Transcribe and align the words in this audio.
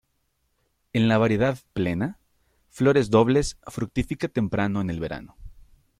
En 0.93 1.07
la 1.07 1.19
variedad 1.19 1.59
"plena": 1.73 2.17
flores 2.71 3.11
dobles; 3.11 3.59
fructifica 3.67 4.27
temprano 4.29 4.81
en 4.81 4.89
el 4.89 4.99
verano. 4.99 5.37